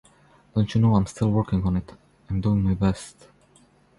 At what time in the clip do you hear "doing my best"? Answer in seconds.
2.41-3.27